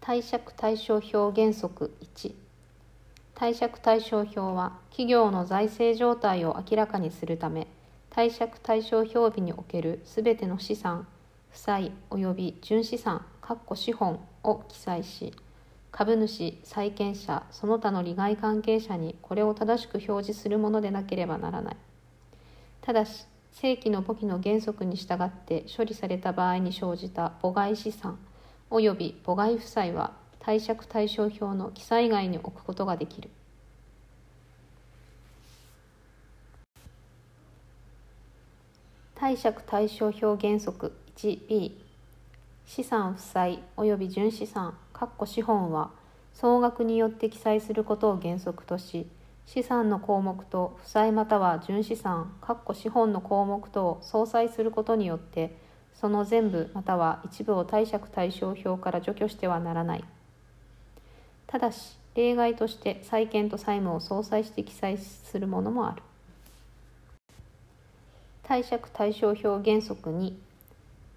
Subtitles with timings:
[0.00, 2.34] 貸借対照表原則1
[3.34, 7.66] 貸借対照表は企業の財政状態を明らかにするため
[8.08, 11.06] 貸借対照表日におけるすべての資産
[11.50, 13.24] 負債及び純資産
[13.74, 15.34] 資本を記載し
[15.92, 21.76] 株主債権者その他の利害関係者にこれを正しく表示するものでなければならない。
[22.80, 28.18] ただし正規の簿記の原則に従って処理された場合に生じた母外資産
[28.70, 33.30] 及び母外負債は貸借対照表の記載外に置くことができる。
[39.20, 41.72] 貸借対照表原則 1b
[42.64, 45.90] 資産負債及び純資産かっこ資本は
[46.32, 49.06] 総額によって記載することを原則とし
[49.44, 55.54] 資産の項目と負債または純資産かっこ資本の項目とを相殺することによって
[56.00, 60.04] その全部または一部を貸借対照表から除去してはならない。
[61.46, 66.02] ただし例外として債権と債務を相殺して記載するものもある。
[68.48, 70.32] 貸借対照表原則2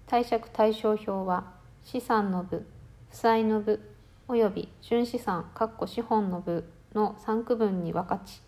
[0.06, 1.44] 貸借対照表は
[1.84, 2.58] 資産の部
[3.10, 3.80] 負債の部
[4.28, 8.42] 及び純資産かっこ資本の部の3区分に分かち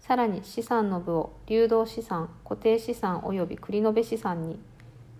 [0.00, 4.58] さらに資産の部を流動資産固定資産及び繰延資産に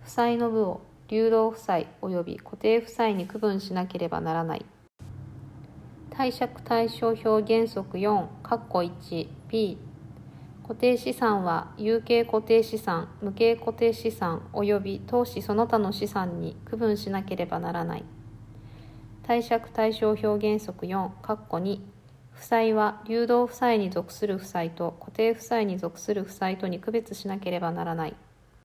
[0.09, 4.65] 負債の部を流動負債及び固定負債に区分しなければならない
[6.09, 9.77] 貸借対照表原則4 1b
[10.63, 18.03] 固定資産は有形固定資産無形固定資産及び投資その他の資産に区分しなければならない
[19.27, 21.79] 貸借対照表原則4 2
[22.31, 28.15] 負債は流動負債に属する負債と固定負債に属する負債とに区別しなければならない。